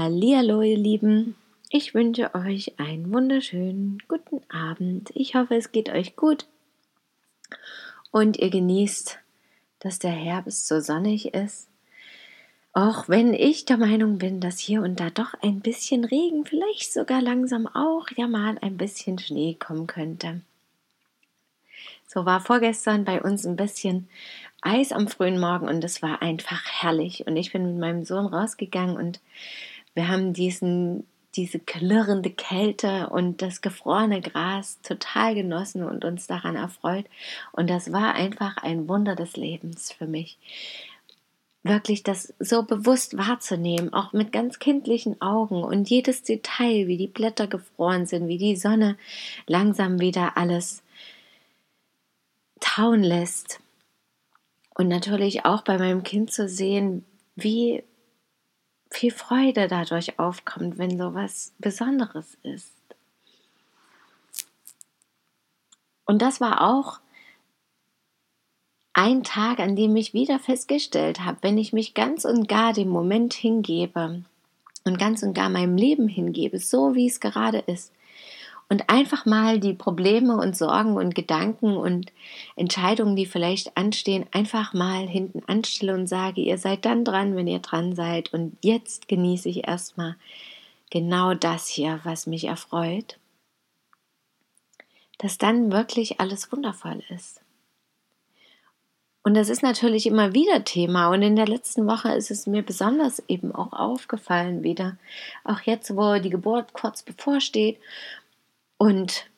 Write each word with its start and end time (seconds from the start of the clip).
Hallihallo, 0.00 0.62
ihr 0.62 0.78
Lieben. 0.78 1.34
Ich 1.70 1.92
wünsche 1.92 2.32
euch 2.32 2.78
einen 2.78 3.12
wunderschönen 3.12 4.00
guten 4.06 4.42
Abend. 4.48 5.10
Ich 5.14 5.34
hoffe, 5.34 5.56
es 5.56 5.72
geht 5.72 5.88
euch 5.88 6.14
gut 6.14 6.46
und 8.12 8.36
ihr 8.36 8.48
genießt, 8.48 9.18
dass 9.80 9.98
der 9.98 10.12
Herbst 10.12 10.68
so 10.68 10.78
sonnig 10.78 11.34
ist. 11.34 11.68
Auch 12.72 13.08
wenn 13.08 13.34
ich 13.34 13.64
der 13.64 13.76
Meinung 13.76 14.18
bin, 14.18 14.38
dass 14.38 14.60
hier 14.60 14.82
und 14.82 15.00
da 15.00 15.10
doch 15.10 15.34
ein 15.42 15.58
bisschen 15.58 16.04
Regen, 16.04 16.46
vielleicht 16.46 16.92
sogar 16.92 17.20
langsam 17.20 17.66
auch 17.66 18.06
ja 18.16 18.28
mal 18.28 18.56
ein 18.60 18.76
bisschen 18.76 19.18
Schnee 19.18 19.56
kommen 19.58 19.88
könnte. 19.88 20.42
So 22.06 22.24
war 22.24 22.40
vorgestern 22.40 23.04
bei 23.04 23.20
uns 23.20 23.44
ein 23.44 23.56
bisschen 23.56 24.08
Eis 24.60 24.92
am 24.92 25.08
frühen 25.08 25.40
Morgen 25.40 25.66
und 25.66 25.82
es 25.82 26.02
war 26.02 26.22
einfach 26.22 26.62
herrlich. 26.66 27.26
Und 27.26 27.36
ich 27.36 27.50
bin 27.50 27.66
mit 27.66 27.80
meinem 27.80 28.04
Sohn 28.04 28.26
rausgegangen 28.26 28.96
und 28.96 29.20
wir 29.98 30.06
haben 30.06 30.32
diesen, 30.32 31.08
diese 31.34 31.58
klirrende 31.58 32.30
Kälte 32.30 33.08
und 33.08 33.42
das 33.42 33.62
gefrorene 33.62 34.20
Gras 34.20 34.78
total 34.82 35.34
genossen 35.34 35.82
und 35.82 36.04
uns 36.04 36.28
daran 36.28 36.54
erfreut. 36.54 37.06
Und 37.50 37.68
das 37.68 37.90
war 37.90 38.14
einfach 38.14 38.58
ein 38.58 38.88
Wunder 38.88 39.16
des 39.16 39.36
Lebens 39.36 39.90
für 39.90 40.06
mich. 40.06 40.38
Wirklich 41.64 42.04
das 42.04 42.32
so 42.38 42.62
bewusst 42.62 43.18
wahrzunehmen, 43.18 43.92
auch 43.92 44.12
mit 44.12 44.30
ganz 44.30 44.60
kindlichen 44.60 45.20
Augen 45.20 45.64
und 45.64 45.90
jedes 45.90 46.22
Detail, 46.22 46.86
wie 46.86 46.96
die 46.96 47.08
Blätter 47.08 47.48
gefroren 47.48 48.06
sind, 48.06 48.28
wie 48.28 48.38
die 48.38 48.54
Sonne 48.54 48.96
langsam 49.48 49.98
wieder 49.98 50.36
alles 50.36 50.84
tauen 52.60 53.02
lässt. 53.02 53.58
Und 54.76 54.86
natürlich 54.86 55.44
auch 55.44 55.62
bei 55.62 55.76
meinem 55.76 56.04
Kind 56.04 56.30
zu 56.30 56.48
sehen, 56.48 57.04
wie 57.34 57.82
viel 58.90 59.12
Freude 59.12 59.68
dadurch 59.68 60.18
aufkommt, 60.18 60.78
wenn 60.78 60.98
sowas 60.98 61.52
Besonderes 61.58 62.36
ist. 62.42 62.72
Und 66.04 66.22
das 66.22 66.40
war 66.40 66.62
auch 66.62 67.00
ein 68.94 69.22
Tag, 69.22 69.60
an 69.60 69.76
dem 69.76 69.94
ich 69.94 70.14
wieder 70.14 70.38
festgestellt 70.38 71.20
habe, 71.20 71.38
wenn 71.42 71.58
ich 71.58 71.72
mich 71.72 71.94
ganz 71.94 72.24
und 72.24 72.48
gar 72.48 72.72
dem 72.72 72.88
Moment 72.88 73.34
hingebe 73.34 74.24
und 74.84 74.98
ganz 74.98 75.22
und 75.22 75.34
gar 75.34 75.50
meinem 75.50 75.76
Leben 75.76 76.08
hingebe, 76.08 76.58
so 76.58 76.94
wie 76.94 77.06
es 77.06 77.20
gerade 77.20 77.58
ist, 77.58 77.92
und 78.68 78.90
einfach 78.90 79.24
mal 79.24 79.60
die 79.60 79.72
Probleme 79.72 80.36
und 80.36 80.56
Sorgen 80.56 80.96
und 80.96 81.14
Gedanken 81.14 81.76
und 81.76 82.12
Entscheidungen, 82.54 83.16
die 83.16 83.26
vielleicht 83.26 83.76
anstehen, 83.76 84.26
einfach 84.32 84.74
mal 84.74 85.06
hinten 85.08 85.42
anstelle 85.46 85.94
und 85.94 86.06
sage, 86.06 86.42
ihr 86.42 86.58
seid 86.58 86.84
dann 86.84 87.04
dran, 87.04 87.34
wenn 87.34 87.46
ihr 87.46 87.60
dran 87.60 87.94
seid 87.94 88.32
und 88.34 88.56
jetzt 88.60 89.08
genieße 89.08 89.48
ich 89.48 89.66
erstmal 89.66 90.16
genau 90.90 91.34
das 91.34 91.66
hier, 91.66 92.00
was 92.04 92.26
mich 92.26 92.44
erfreut, 92.44 93.18
dass 95.18 95.38
dann 95.38 95.72
wirklich 95.72 96.20
alles 96.20 96.52
wundervoll 96.52 97.02
ist. 97.08 97.40
Und 99.24 99.34
das 99.34 99.50
ist 99.50 99.62
natürlich 99.62 100.06
immer 100.06 100.32
wieder 100.32 100.64
Thema. 100.64 101.08
Und 101.10 101.20
in 101.20 101.36
der 101.36 101.46
letzten 101.46 101.86
Woche 101.86 102.14
ist 102.14 102.30
es 102.30 102.46
mir 102.46 102.62
besonders 102.62 103.22
eben 103.28 103.54
auch 103.54 103.74
aufgefallen 103.74 104.62
wieder. 104.62 104.96
Auch 105.44 105.60
jetzt, 105.60 105.94
wo 105.94 106.18
die 106.18 106.30
Geburt 106.30 106.72
kurz 106.72 107.02
bevorsteht 107.02 107.78
und 108.78 109.28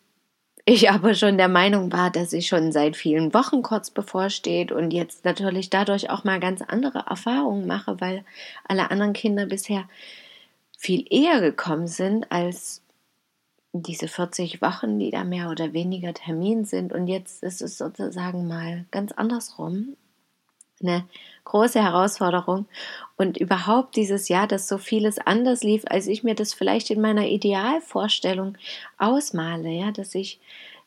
ich 0.65 0.91
aber 0.91 1.15
schon 1.15 1.39
der 1.39 1.49
Meinung 1.49 1.93
war, 1.93 2.11
dass 2.11 2.31
sie 2.31 2.43
schon 2.43 2.73
seit 2.73 2.97
vielen 2.97 3.35
Wochen 3.35 3.63
kurz 3.63 3.91
bevorsteht 3.91 4.71
und 4.71 4.93
jetzt 4.93 5.25
natürlich 5.25 5.71
dadurch 5.71 6.11
auch 6.11 6.25
mal 6.25 6.39
ganz 6.39 6.63
andere 6.63 7.05
Erfahrungen 7.09 7.67
mache, 7.67 8.01
weil 8.01 8.25
alle 8.69 8.91
anderen 8.91 9.13
Kinder 9.13 9.47
bisher 9.47 9.89
viel 10.79 11.05
eher 11.11 11.41
gekommen 11.41 11.89
sind 11.89 12.31
als 12.31 12.83
diese 13.73 14.09
40 14.09 14.63
Wochen, 14.63 14.99
die 14.99 15.11
da 15.11 15.25
mehr 15.25 15.51
oder 15.51 15.73
weniger 15.73 16.13
Termin 16.15 16.65
sind. 16.65 16.93
Und 16.93 17.07
jetzt 17.07 17.43
ist 17.43 17.63
es 17.63 17.79
sozusagen 17.79 18.49
mal 18.49 18.87
ganz 18.91 19.13
andersrum 19.13 19.97
eine 20.83 21.05
große 21.45 21.83
Herausforderung. 21.83 22.67
Und 23.17 23.37
überhaupt 23.37 23.97
dieses 23.97 24.29
Jahr, 24.29 24.47
dass 24.47 24.69
so 24.69 24.79
vieles 24.79 25.19
anders 25.19 25.63
lief, 25.63 25.85
als 25.87 26.07
ich 26.07 26.23
mir 26.23 26.35
das 26.35 26.55
vielleicht 26.55 26.91
in 26.91 27.01
meiner 27.01 27.27
Idealvorstellung 27.27 28.57
ausmale, 28.99 29.71
ja, 29.71 29.93
dass 29.93 30.15
ich 30.15 30.41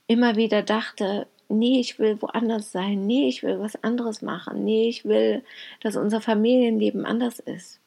immer 0.08 0.36
wieder 0.36 0.64
dachte, 0.64 1.28
nee, 1.50 1.80
ich 1.80 2.00
will 2.00 2.22
woanders 2.22 2.72
sein, 2.72 3.06
nee, 3.06 3.28
ich 3.28 3.44
will 3.44 3.60
was 3.60 3.82
anderes 3.84 4.22
machen, 4.22 4.64
nee, 4.64 4.90
ich 4.90 5.06
will, 5.06 5.44
dass 5.82 5.96
unser 5.96 6.22
Familienleben 6.22 7.06
anders 7.06 7.40
ist. 7.40 7.80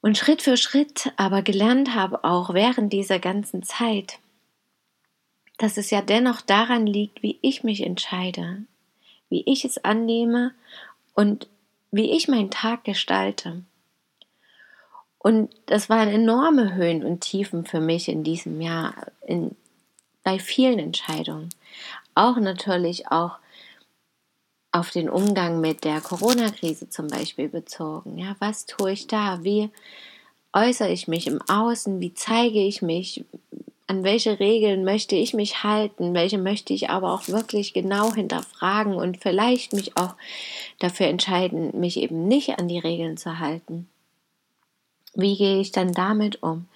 Und 0.00 0.16
Schritt 0.16 0.42
für 0.42 0.56
Schritt 0.56 1.12
aber 1.16 1.42
gelernt 1.42 1.94
habe, 1.94 2.22
auch 2.22 2.54
während 2.54 2.92
dieser 2.92 3.18
ganzen 3.18 3.62
Zeit, 3.62 4.18
dass 5.58 5.78
es 5.78 5.90
ja 5.90 6.02
dennoch 6.02 6.42
daran 6.42 6.86
liegt, 6.86 7.22
wie 7.22 7.38
ich 7.42 7.64
mich 7.64 7.82
entscheide, 7.84 8.64
wie 9.28 9.42
ich 9.46 9.64
es 9.64 9.82
annehme 9.84 10.52
und 11.14 11.48
wie 11.90 12.12
ich 12.12 12.28
meinen 12.28 12.50
Tag 12.50 12.84
gestalte. 12.84 13.62
Und 15.18 15.52
das 15.66 15.88
waren 15.88 16.08
enorme 16.08 16.74
Höhen 16.74 17.04
und 17.04 17.20
Tiefen 17.20 17.64
für 17.64 17.80
mich 17.80 18.08
in 18.08 18.22
diesem 18.22 18.60
Jahr, 18.60 18.94
in, 19.26 19.56
bei 20.22 20.38
vielen 20.38 20.78
Entscheidungen. 20.78 21.48
Auch 22.14 22.36
natürlich 22.36 23.10
auch 23.10 23.38
auf 24.72 24.90
den 24.90 25.08
Umgang 25.08 25.60
mit 25.60 25.84
der 25.84 26.00
Corona-Krise 26.00 26.90
zum 26.90 27.08
Beispiel 27.08 27.48
bezogen. 27.48 28.18
Ja, 28.18 28.36
was 28.38 28.66
tue 28.66 28.92
ich 28.92 29.06
da? 29.06 29.42
Wie 29.42 29.70
äußere 30.52 30.90
ich 30.90 31.08
mich 31.08 31.26
im 31.26 31.40
Außen? 31.48 32.00
Wie 32.00 32.14
zeige 32.14 32.60
ich 32.60 32.82
mich? 32.82 33.24
An 33.88 34.02
welche 34.02 34.40
Regeln 34.40 34.84
möchte 34.84 35.14
ich 35.14 35.32
mich 35.32 35.62
halten, 35.62 36.12
welche 36.12 36.38
möchte 36.38 36.72
ich 36.72 36.90
aber 36.90 37.12
auch 37.12 37.28
wirklich 37.28 37.72
genau 37.72 38.12
hinterfragen 38.12 38.94
und 38.94 39.18
vielleicht 39.18 39.72
mich 39.72 39.96
auch 39.96 40.14
dafür 40.80 41.06
entscheiden, 41.06 41.78
mich 41.78 41.98
eben 41.98 42.26
nicht 42.26 42.58
an 42.58 42.66
die 42.68 42.80
Regeln 42.80 43.16
zu 43.16 43.38
halten. 43.38 43.88
Wie 45.14 45.36
gehe 45.36 45.60
ich 45.60 45.72
dann 45.72 45.92
damit 45.92 46.42
um? 46.42 46.66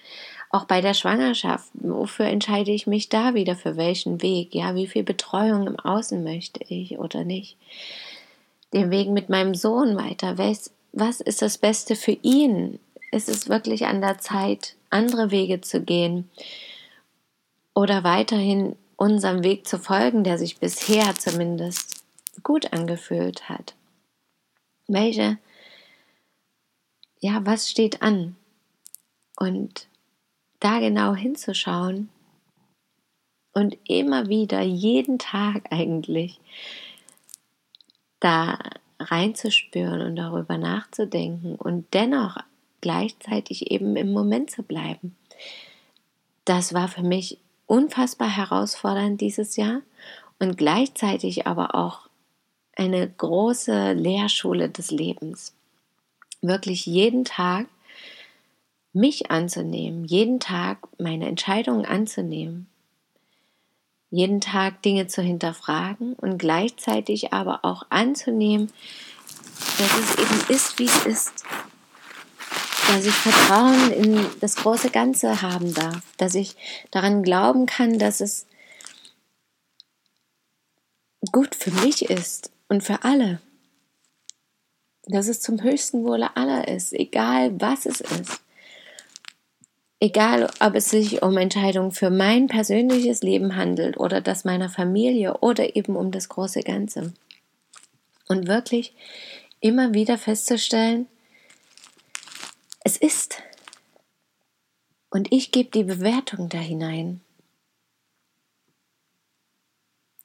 Auch 0.49 0.65
bei 0.65 0.81
der 0.81 0.93
Schwangerschaft, 0.93 1.69
wofür 1.73 2.25
entscheide 2.25 2.71
ich 2.71 2.87
mich 2.87 3.07
da 3.07 3.33
wieder 3.33 3.55
für 3.55 3.77
welchen 3.77 4.21
Weg? 4.21 4.55
Ja, 4.55 4.75
wie 4.75 4.87
viel 4.87 5.03
Betreuung 5.03 5.67
im 5.67 5.79
Außen 5.79 6.23
möchte 6.23 6.61
ich 6.67 6.97
oder 6.97 7.23
nicht? 7.23 7.55
Den 8.73 8.89
Weg 8.89 9.09
mit 9.09 9.29
meinem 9.29 9.53
Sohn 9.53 9.95
weiter. 9.95 10.37
Was, 10.37 11.21
ist 11.21 11.41
das 11.41 11.57
Beste 11.57 11.95
für 11.95 12.17
ihn? 12.21 12.79
Ist 13.11 13.29
es 13.29 13.47
wirklich 13.47 13.85
an 13.85 14.01
der 14.01 14.17
Zeit, 14.17 14.75
andere 14.89 15.31
Wege 15.31 15.61
zu 15.61 15.81
gehen? 15.81 16.29
Oder 17.81 18.03
weiterhin 18.03 18.75
unserem 18.95 19.43
Weg 19.43 19.67
zu 19.67 19.79
folgen, 19.79 20.23
der 20.23 20.37
sich 20.37 20.59
bisher 20.59 21.15
zumindest 21.15 22.03
gut 22.43 22.71
angefühlt 22.73 23.49
hat. 23.49 23.73
Welche, 24.87 25.39
ja, 27.19 27.43
was 27.43 27.71
steht 27.71 28.03
an? 28.03 28.35
Und 29.35 29.87
da 30.59 30.77
genau 30.77 31.15
hinzuschauen 31.15 32.09
und 33.51 33.75
immer 33.87 34.27
wieder, 34.27 34.61
jeden 34.61 35.17
Tag 35.17 35.71
eigentlich, 35.71 36.39
da 38.19 38.59
reinzuspüren 38.99 40.01
und 40.01 40.15
darüber 40.17 40.59
nachzudenken 40.59 41.55
und 41.55 41.91
dennoch 41.95 42.37
gleichzeitig 42.79 43.71
eben 43.71 43.95
im 43.95 44.13
Moment 44.13 44.51
zu 44.51 44.61
bleiben. 44.61 45.15
Das 46.45 46.75
war 46.75 46.87
für 46.87 47.03
mich 47.03 47.39
unfassbar 47.71 48.27
herausfordernd 48.27 49.21
dieses 49.21 49.55
Jahr 49.55 49.81
und 50.39 50.57
gleichzeitig 50.57 51.47
aber 51.47 51.73
auch 51.73 52.09
eine 52.75 53.09
große 53.09 53.93
Lehrschule 53.93 54.67
des 54.67 54.91
Lebens. 54.91 55.53
Wirklich 56.41 56.85
jeden 56.85 57.23
Tag 57.23 57.67
mich 58.91 59.31
anzunehmen, 59.31 60.03
jeden 60.03 60.41
Tag 60.41 60.79
meine 60.99 61.27
Entscheidungen 61.27 61.85
anzunehmen, 61.85 62.67
jeden 64.09 64.41
Tag 64.41 64.81
Dinge 64.81 65.07
zu 65.07 65.21
hinterfragen 65.21 66.15
und 66.15 66.39
gleichzeitig 66.39 67.31
aber 67.31 67.63
auch 67.63 67.83
anzunehmen, 67.89 68.69
dass 69.77 69.97
es 69.97 70.15
eben 70.17 70.49
ist, 70.49 70.77
wie 70.77 70.85
es 70.87 71.05
ist. 71.05 71.45
Dass 72.91 73.05
ich 73.05 73.13
Vertrauen 73.13 73.91
in 73.93 74.25
das 74.41 74.57
große 74.57 74.89
Ganze 74.89 75.41
haben 75.41 75.73
darf, 75.73 76.01
dass 76.17 76.35
ich 76.35 76.57
daran 76.91 77.23
glauben 77.23 77.65
kann, 77.65 77.97
dass 77.97 78.19
es 78.19 78.45
gut 81.31 81.55
für 81.55 81.71
mich 81.71 82.09
ist 82.09 82.51
und 82.67 82.83
für 82.83 83.05
alle. 83.05 83.39
Dass 85.05 85.29
es 85.29 85.39
zum 85.39 85.63
höchsten 85.63 86.03
Wohle 86.03 86.35
aller 86.35 86.67
ist, 86.67 86.91
egal 86.91 87.61
was 87.61 87.85
es 87.85 88.01
ist. 88.01 88.41
Egal, 90.01 90.51
ob 90.59 90.75
es 90.75 90.89
sich 90.89 91.21
um 91.21 91.37
Entscheidungen 91.37 91.93
für 91.93 92.09
mein 92.09 92.47
persönliches 92.47 93.21
Leben 93.21 93.55
handelt 93.55 93.97
oder 93.97 94.19
das 94.19 94.43
meiner 94.43 94.69
Familie 94.69 95.37
oder 95.37 95.77
eben 95.77 95.95
um 95.95 96.11
das 96.11 96.27
große 96.27 96.61
Ganze. 96.61 97.13
Und 98.27 98.47
wirklich 98.47 98.93
immer 99.61 99.93
wieder 99.93 100.17
festzustellen, 100.17 101.07
es 102.83 102.97
ist. 102.97 103.41
Und 105.09 105.31
ich 105.31 105.51
gebe 105.51 105.69
die 105.69 105.83
Bewertung 105.83 106.49
da 106.49 106.57
hinein. 106.57 107.21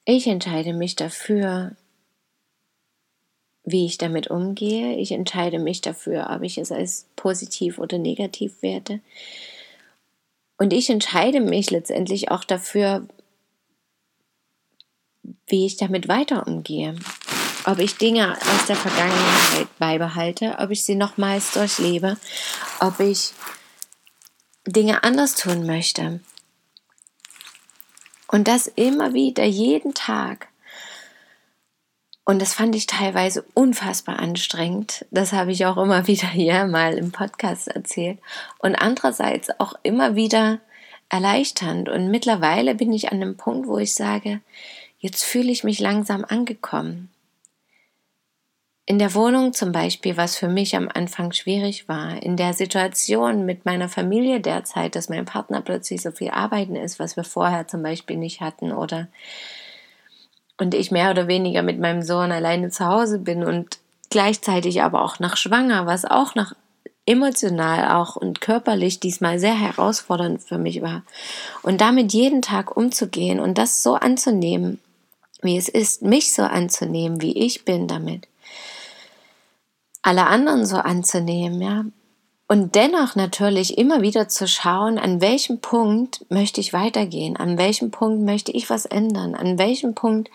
Ich 0.04 0.28
entscheide 0.28 0.72
mich 0.72 0.94
dafür, 0.94 1.76
wie 3.64 3.84
ich 3.84 3.98
damit 3.98 4.28
umgehe. 4.28 4.96
Ich 4.96 5.10
entscheide 5.10 5.58
mich 5.58 5.80
dafür, 5.80 6.30
ob 6.30 6.42
ich 6.42 6.56
es 6.56 6.70
als 6.70 7.06
positiv 7.16 7.78
oder 7.78 7.98
negativ 7.98 8.62
werte. 8.62 9.00
Und 10.56 10.72
ich 10.72 10.88
entscheide 10.88 11.40
mich 11.40 11.70
letztendlich 11.70 12.30
auch 12.30 12.44
dafür, 12.44 13.06
wie 15.48 15.66
ich 15.66 15.76
damit 15.76 16.06
weiter 16.06 16.46
umgehe. 16.46 16.96
Ob 17.66 17.80
ich 17.80 17.96
Dinge 17.96 18.32
aus 18.32 18.66
der 18.66 18.76
Vergangenheit 18.76 19.66
beibehalte, 19.80 20.56
ob 20.60 20.70
ich 20.70 20.84
sie 20.84 20.94
nochmals 20.94 21.50
durchlebe, 21.50 22.16
ob 22.78 23.00
ich 23.00 23.32
Dinge 24.66 25.02
anders 25.02 25.34
tun 25.34 25.66
möchte. 25.66 26.20
Und 28.28 28.46
das 28.46 28.68
immer 28.68 29.14
wieder, 29.14 29.44
jeden 29.44 29.94
Tag. 29.94 30.46
Und 32.24 32.40
das 32.40 32.54
fand 32.54 32.76
ich 32.76 32.86
teilweise 32.86 33.44
unfassbar 33.54 34.20
anstrengend. 34.20 35.04
Das 35.10 35.32
habe 35.32 35.50
ich 35.50 35.66
auch 35.66 35.76
immer 35.76 36.06
wieder 36.08 36.28
hier 36.28 36.66
mal 36.66 36.94
im 36.94 37.10
Podcast 37.10 37.66
erzählt. 37.66 38.20
Und 38.58 38.76
andererseits 38.76 39.48
auch 39.58 39.74
immer 39.82 40.14
wieder 40.14 40.60
erleichternd. 41.08 41.88
Und 41.88 42.12
mittlerweile 42.12 42.76
bin 42.76 42.92
ich 42.92 43.10
an 43.10 43.20
dem 43.20 43.36
Punkt, 43.36 43.66
wo 43.66 43.78
ich 43.78 43.94
sage, 43.94 44.40
jetzt 44.98 45.24
fühle 45.24 45.50
ich 45.50 45.64
mich 45.64 45.80
langsam 45.80 46.24
angekommen. 46.24 47.10
In 48.88 49.00
der 49.00 49.14
Wohnung 49.14 49.52
zum 49.52 49.72
Beispiel, 49.72 50.16
was 50.16 50.36
für 50.36 50.46
mich 50.46 50.76
am 50.76 50.88
Anfang 50.92 51.32
schwierig 51.32 51.88
war, 51.88 52.22
in 52.22 52.36
der 52.36 52.52
Situation 52.52 53.44
mit 53.44 53.64
meiner 53.64 53.88
Familie 53.88 54.40
derzeit, 54.40 54.94
dass 54.94 55.08
mein 55.08 55.24
Partner 55.24 55.60
plötzlich 55.60 56.02
so 56.02 56.12
viel 56.12 56.30
arbeiten 56.30 56.76
ist, 56.76 57.00
was 57.00 57.16
wir 57.16 57.24
vorher 57.24 57.66
zum 57.66 57.82
Beispiel 57.82 58.16
nicht 58.16 58.40
hatten, 58.40 58.70
oder 58.70 59.08
und 60.56 60.72
ich 60.72 60.92
mehr 60.92 61.10
oder 61.10 61.26
weniger 61.26 61.62
mit 61.62 61.80
meinem 61.80 62.02
Sohn 62.02 62.30
alleine 62.30 62.70
zu 62.70 62.86
Hause 62.86 63.18
bin 63.18 63.44
und 63.44 63.78
gleichzeitig 64.08 64.82
aber 64.82 65.02
auch 65.02 65.18
noch 65.18 65.36
schwanger, 65.36 65.86
was 65.86 66.04
auch 66.04 66.36
noch 66.36 66.52
emotional 67.06 67.96
auch 67.96 68.14
und 68.14 68.40
körperlich 68.40 69.00
diesmal 69.00 69.40
sehr 69.40 69.58
herausfordernd 69.58 70.42
für 70.42 70.58
mich 70.58 70.80
war. 70.80 71.02
Und 71.62 71.80
damit 71.80 72.12
jeden 72.12 72.40
Tag 72.40 72.76
umzugehen 72.76 73.40
und 73.40 73.58
das 73.58 73.82
so 73.82 73.94
anzunehmen, 73.94 74.80
wie 75.42 75.56
es 75.56 75.68
ist, 75.68 76.02
mich 76.02 76.32
so 76.32 76.42
anzunehmen, 76.42 77.20
wie 77.20 77.36
ich 77.36 77.64
bin 77.64 77.88
damit. 77.88 78.26
Alle 80.06 80.28
anderen 80.28 80.66
so 80.66 80.76
anzunehmen, 80.76 81.60
ja. 81.60 81.84
Und 82.46 82.76
dennoch 82.76 83.16
natürlich 83.16 83.76
immer 83.76 84.02
wieder 84.02 84.28
zu 84.28 84.46
schauen, 84.46 85.00
an 85.00 85.20
welchem 85.20 85.60
Punkt 85.60 86.24
möchte 86.30 86.60
ich 86.60 86.72
weitergehen, 86.72 87.36
an 87.36 87.58
welchem 87.58 87.90
Punkt 87.90 88.24
möchte 88.24 88.52
ich 88.52 88.70
was 88.70 88.86
ändern, 88.86 89.34
an 89.34 89.58
welchem 89.58 89.96
Punkt 89.96 90.30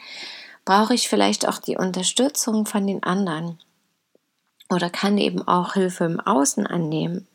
brauche 0.66 0.94
ich 0.94 1.08
vielleicht 1.08 1.48
auch 1.48 1.58
die 1.58 1.78
Unterstützung 1.78 2.66
von 2.66 2.86
den 2.86 3.02
anderen 3.04 3.60
oder 4.70 4.90
kann 4.90 5.18
eben 5.18 5.48
auch 5.48 5.76
Hilfe 5.76 6.04
im 6.04 6.20
Außen 6.20 6.68
annehmen. 6.68 7.26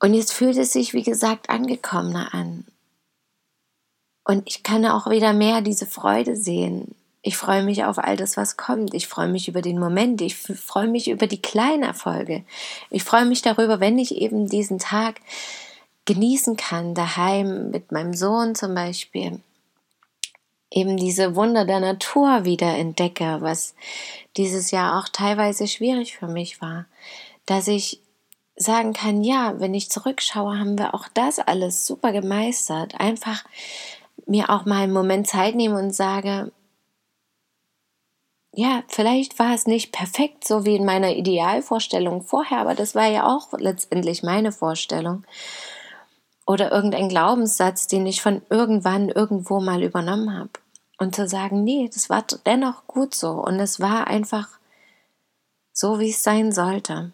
Und 0.00 0.14
jetzt 0.14 0.32
fühlt 0.32 0.56
es 0.56 0.72
sich, 0.72 0.94
wie 0.94 1.02
gesagt, 1.02 1.50
angekommener 1.50 2.32
an. 2.32 2.64
Und 4.24 4.48
ich 4.48 4.62
kann 4.62 4.86
auch 4.86 5.10
wieder 5.10 5.34
mehr 5.34 5.60
diese 5.60 5.84
Freude 5.84 6.34
sehen. 6.34 6.94
Ich 7.26 7.36
freue 7.36 7.64
mich 7.64 7.82
auf 7.82 7.98
all 7.98 8.16
das, 8.16 8.36
was 8.36 8.56
kommt. 8.56 8.94
Ich 8.94 9.08
freue 9.08 9.26
mich 9.26 9.48
über 9.48 9.60
den 9.60 9.80
Moment. 9.80 10.22
Ich 10.22 10.36
freue 10.36 10.86
mich 10.86 11.10
über 11.10 11.26
die 11.26 11.42
kleinen 11.42 11.82
Erfolge. 11.82 12.44
Ich 12.88 13.02
freue 13.02 13.24
mich 13.24 13.42
darüber, 13.42 13.80
wenn 13.80 13.98
ich 13.98 14.14
eben 14.14 14.48
diesen 14.48 14.78
Tag 14.78 15.20
genießen 16.04 16.56
kann, 16.56 16.94
daheim 16.94 17.72
mit 17.72 17.90
meinem 17.90 18.14
Sohn 18.14 18.54
zum 18.54 18.76
Beispiel 18.76 19.40
eben 20.70 20.96
diese 20.96 21.34
Wunder 21.34 21.64
der 21.64 21.80
Natur 21.80 22.44
wieder 22.44 22.76
entdecke, 22.76 23.38
was 23.40 23.74
dieses 24.36 24.70
Jahr 24.70 24.96
auch 24.96 25.08
teilweise 25.08 25.66
schwierig 25.66 26.16
für 26.16 26.28
mich 26.28 26.60
war, 26.62 26.86
dass 27.44 27.66
ich 27.66 28.00
sagen 28.54 28.92
kann, 28.92 29.24
ja, 29.24 29.58
wenn 29.58 29.74
ich 29.74 29.90
zurückschaue, 29.90 30.60
haben 30.60 30.78
wir 30.78 30.94
auch 30.94 31.08
das 31.12 31.40
alles 31.40 31.88
super 31.88 32.12
gemeistert. 32.12 33.00
Einfach 33.00 33.44
mir 34.26 34.48
auch 34.48 34.64
mal 34.64 34.84
einen 34.84 34.92
Moment 34.92 35.26
Zeit 35.26 35.56
nehmen 35.56 35.74
und 35.74 35.92
sage, 35.92 36.52
ja, 38.56 38.82
vielleicht 38.88 39.38
war 39.38 39.54
es 39.54 39.66
nicht 39.66 39.92
perfekt, 39.92 40.48
so 40.48 40.64
wie 40.64 40.76
in 40.76 40.86
meiner 40.86 41.14
Idealvorstellung 41.14 42.22
vorher, 42.22 42.58
aber 42.58 42.74
das 42.74 42.94
war 42.94 43.06
ja 43.06 43.26
auch 43.26 43.52
letztendlich 43.52 44.22
meine 44.22 44.50
Vorstellung. 44.50 45.24
Oder 46.46 46.72
irgendein 46.72 47.10
Glaubenssatz, 47.10 47.86
den 47.86 48.06
ich 48.06 48.22
von 48.22 48.40
irgendwann 48.48 49.10
irgendwo 49.10 49.60
mal 49.60 49.82
übernommen 49.82 50.38
habe 50.38 50.50
und 50.98 51.14
zu 51.14 51.28
sagen, 51.28 51.64
nee, 51.64 51.90
das 51.92 52.08
war 52.08 52.24
dennoch 52.46 52.86
gut 52.86 53.14
so. 53.14 53.32
Und 53.32 53.60
es 53.60 53.78
war 53.78 54.06
einfach 54.06 54.48
so, 55.72 56.00
wie 56.00 56.10
es 56.10 56.22
sein 56.22 56.50
sollte. 56.50 57.12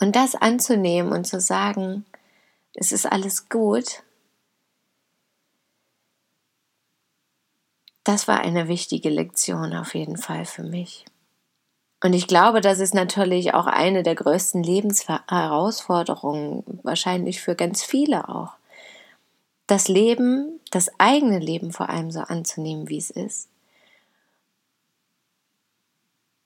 Und 0.00 0.16
das 0.16 0.34
anzunehmen 0.34 1.12
und 1.12 1.26
zu 1.26 1.38
sagen, 1.38 2.06
es 2.72 2.92
ist 2.92 3.04
alles 3.04 3.50
gut, 3.50 4.02
das 8.04 8.28
war 8.28 8.40
eine 8.40 8.68
wichtige 8.68 9.10
Lektion 9.10 9.74
auf 9.74 9.94
jeden 9.94 10.16
Fall 10.16 10.44
für 10.44 10.62
mich. 10.62 11.04
Und 12.02 12.14
ich 12.14 12.26
glaube, 12.26 12.60
das 12.60 12.80
ist 12.80 12.94
natürlich 12.94 13.54
auch 13.54 13.66
eine 13.66 14.02
der 14.02 14.16
größten 14.16 14.62
Lebensherausforderungen, 14.62 16.64
wahrscheinlich 16.82 17.40
für 17.40 17.54
ganz 17.54 17.84
viele 17.84 18.28
auch 18.28 18.54
das 19.68 19.86
Leben, 19.86 20.58
das 20.70 20.90
eigene 20.98 21.38
Leben 21.38 21.72
vor 21.72 21.88
allem 21.88 22.10
so 22.10 22.18
anzunehmen, 22.20 22.88
wie 22.88 22.98
es 22.98 23.10
ist. 23.10 23.48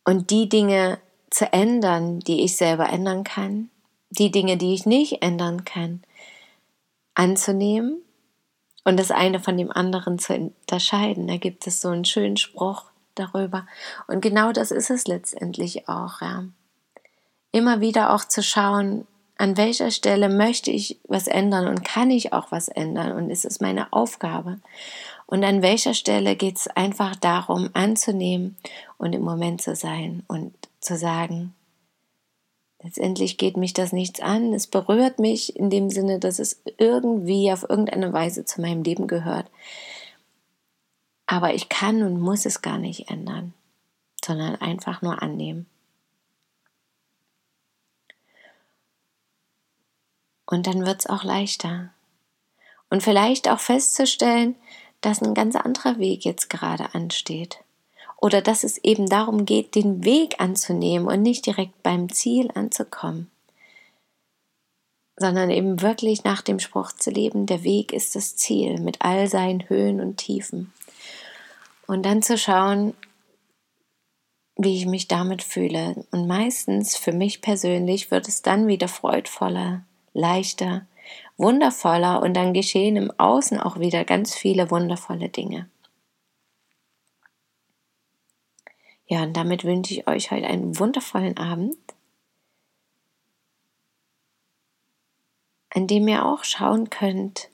Und 0.04 0.30
die 0.30 0.48
Dinge 0.48 0.98
zu 1.30 1.52
ändern, 1.52 2.20
die 2.20 2.44
ich 2.44 2.56
selber 2.56 2.90
ändern 2.90 3.24
kann, 3.24 3.70
die 4.10 4.30
Dinge, 4.30 4.58
die 4.58 4.74
ich 4.74 4.86
nicht 4.86 5.22
ändern 5.22 5.64
kann, 5.64 6.04
anzunehmen 7.14 8.02
und 8.86 8.96
das 8.98 9.10
eine 9.10 9.40
von 9.40 9.58
dem 9.58 9.72
anderen 9.72 10.20
zu 10.20 10.32
unterscheiden. 10.32 11.26
Da 11.26 11.38
gibt 11.38 11.66
es 11.66 11.80
so 11.80 11.88
einen 11.88 12.04
schönen 12.04 12.36
Spruch 12.36 12.84
darüber. 13.16 13.66
Und 14.06 14.20
genau 14.20 14.52
das 14.52 14.70
ist 14.70 14.90
es 14.90 15.08
letztendlich 15.08 15.88
auch, 15.88 16.20
ja. 16.20 16.44
Immer 17.50 17.80
wieder 17.80 18.14
auch 18.14 18.24
zu 18.24 18.44
schauen, 18.44 19.04
an 19.38 19.56
welcher 19.56 19.90
Stelle 19.90 20.28
möchte 20.28 20.70
ich 20.70 21.00
was 21.08 21.26
ändern 21.26 21.66
und 21.66 21.84
kann 21.84 22.12
ich 22.12 22.32
auch 22.32 22.52
was 22.52 22.68
ändern 22.68 23.12
und 23.12 23.28
ist 23.28 23.44
es 23.44 23.60
meine 23.60 23.92
Aufgabe? 23.92 24.60
Und 25.26 25.42
an 25.42 25.62
welcher 25.62 25.92
Stelle 25.92 26.36
geht 26.36 26.56
es 26.56 26.68
einfach 26.68 27.16
darum, 27.16 27.70
anzunehmen 27.72 28.56
und 28.98 29.14
im 29.14 29.22
Moment 29.22 29.62
zu 29.62 29.74
sein 29.74 30.22
und 30.28 30.54
zu 30.78 30.96
sagen, 30.96 31.54
letztendlich 32.82 33.38
geht 33.38 33.56
mich 33.56 33.72
das 33.72 33.92
nichts 33.92 34.20
an, 34.20 34.52
es 34.52 34.66
berührt 34.66 35.18
mich 35.18 35.56
in 35.56 35.70
dem 35.70 35.90
Sinne, 35.90 36.18
dass 36.18 36.38
es 36.38 36.62
irgendwie 36.78 37.52
auf 37.52 37.64
irgendeine 37.68 38.12
Weise 38.12 38.44
zu 38.44 38.60
meinem 38.60 38.82
Leben 38.82 39.06
gehört. 39.06 39.50
Aber 41.26 41.54
ich 41.54 41.68
kann 41.68 42.02
und 42.02 42.20
muss 42.20 42.46
es 42.46 42.62
gar 42.62 42.78
nicht 42.78 43.10
ändern, 43.10 43.52
sondern 44.24 44.56
einfach 44.56 45.02
nur 45.02 45.22
annehmen. 45.22 45.66
Und 50.46 50.68
dann 50.68 50.86
wird 50.86 51.00
es 51.00 51.06
auch 51.06 51.24
leichter. 51.24 51.90
Und 52.88 53.02
vielleicht 53.02 53.48
auch 53.48 53.58
festzustellen, 53.58 54.54
dass 55.00 55.20
ein 55.20 55.34
ganz 55.34 55.56
anderer 55.56 55.98
Weg 55.98 56.24
jetzt 56.24 56.48
gerade 56.48 56.94
ansteht. 56.94 57.58
Oder 58.16 58.42
dass 58.42 58.64
es 58.64 58.78
eben 58.78 59.06
darum 59.06 59.44
geht, 59.44 59.74
den 59.74 60.04
Weg 60.04 60.40
anzunehmen 60.40 61.06
und 61.06 61.22
nicht 61.22 61.46
direkt 61.46 61.82
beim 61.82 62.10
Ziel 62.10 62.50
anzukommen. 62.54 63.30
Sondern 65.16 65.50
eben 65.50 65.82
wirklich 65.82 66.24
nach 66.24 66.42
dem 66.42 66.58
Spruch 66.58 66.92
zu 66.92 67.10
leben, 67.10 67.46
der 67.46 67.62
Weg 67.62 67.92
ist 67.92 68.14
das 68.14 68.36
Ziel 68.36 68.80
mit 68.80 69.02
all 69.02 69.28
seinen 69.28 69.68
Höhen 69.68 70.00
und 70.00 70.16
Tiefen. 70.16 70.72
Und 71.86 72.04
dann 72.04 72.22
zu 72.22 72.36
schauen, 72.36 72.94
wie 74.56 74.76
ich 74.76 74.86
mich 74.86 75.08
damit 75.08 75.42
fühle. 75.42 76.06
Und 76.10 76.26
meistens 76.26 76.96
für 76.96 77.12
mich 77.12 77.42
persönlich 77.42 78.10
wird 78.10 78.26
es 78.28 78.42
dann 78.42 78.66
wieder 78.66 78.88
freudvoller, 78.88 79.82
leichter, 80.14 80.86
wundervoller 81.36 82.22
und 82.22 82.34
dann 82.34 82.54
geschehen 82.54 82.96
im 82.96 83.12
Außen 83.18 83.60
auch 83.60 83.78
wieder 83.78 84.04
ganz 84.04 84.34
viele 84.34 84.70
wundervolle 84.70 85.28
Dinge. 85.28 85.68
Ja, 89.06 89.22
und 89.22 89.36
damit 89.36 89.64
wünsche 89.64 89.94
ich 89.94 90.06
euch 90.08 90.30
heute 90.30 90.46
einen 90.46 90.78
wundervollen 90.78 91.36
Abend, 91.38 91.78
an 95.70 95.86
dem 95.86 96.08
ihr 96.08 96.24
auch 96.24 96.44
schauen 96.44 96.90
könnt, 96.90 97.50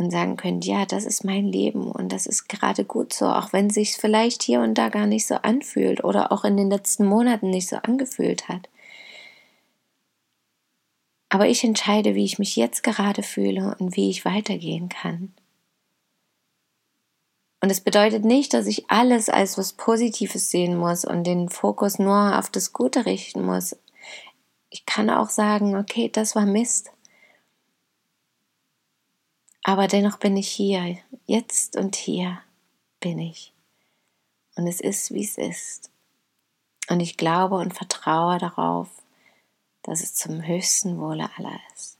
und 0.00 0.10
sagen 0.10 0.36
könnt, 0.36 0.64
ja, 0.64 0.86
das 0.86 1.04
ist 1.04 1.24
mein 1.24 1.46
Leben 1.46 1.90
und 1.92 2.10
das 2.10 2.26
ist 2.26 2.48
gerade 2.48 2.84
gut 2.84 3.12
so, 3.12 3.26
auch 3.26 3.52
wenn 3.52 3.66
es 3.66 3.74
sich 3.74 3.96
vielleicht 3.96 4.42
hier 4.42 4.60
und 4.60 4.74
da 4.74 4.88
gar 4.88 5.06
nicht 5.06 5.26
so 5.26 5.34
anfühlt 5.34 6.02
oder 6.02 6.32
auch 6.32 6.44
in 6.44 6.56
den 6.56 6.70
letzten 6.70 7.04
Monaten 7.06 7.50
nicht 7.50 7.68
so 7.68 7.76
angefühlt 7.76 8.48
hat. 8.48 8.68
Aber 11.28 11.46
ich 11.48 11.62
entscheide, 11.62 12.14
wie 12.14 12.24
ich 12.24 12.38
mich 12.38 12.56
jetzt 12.56 12.82
gerade 12.82 13.22
fühle 13.22 13.76
und 13.78 13.94
wie 13.94 14.10
ich 14.10 14.24
weitergehen 14.24 14.88
kann. 14.88 15.34
Und 17.60 17.70
es 17.70 17.80
bedeutet 17.80 18.24
nicht, 18.24 18.54
dass 18.54 18.66
ich 18.66 18.90
alles 18.90 19.28
als 19.28 19.58
was 19.58 19.74
Positives 19.74 20.50
sehen 20.50 20.76
muss 20.76 21.04
und 21.04 21.24
den 21.24 21.50
Fokus 21.50 21.98
nur 21.98 22.38
auf 22.38 22.48
das 22.48 22.72
Gute 22.72 23.04
richten 23.04 23.44
muss. 23.44 23.76
Ich 24.70 24.86
kann 24.86 25.10
auch 25.10 25.28
sagen, 25.28 25.76
okay, 25.76 26.08
das 26.08 26.34
war 26.34 26.46
Mist. 26.46 26.90
Aber 29.62 29.88
dennoch 29.88 30.18
bin 30.18 30.36
ich 30.36 30.48
hier, 30.48 30.96
jetzt 31.26 31.76
und 31.76 31.96
hier 31.96 32.40
bin 32.98 33.18
ich. 33.18 33.52
Und 34.56 34.66
es 34.66 34.80
ist, 34.80 35.12
wie 35.12 35.24
es 35.24 35.36
ist. 35.36 35.90
Und 36.88 37.00
ich 37.00 37.16
glaube 37.16 37.56
und 37.56 37.74
vertraue 37.74 38.38
darauf, 38.38 38.88
dass 39.82 40.02
es 40.02 40.14
zum 40.14 40.46
höchsten 40.46 40.98
Wohle 40.98 41.30
aller 41.36 41.58
ist. 41.74 41.99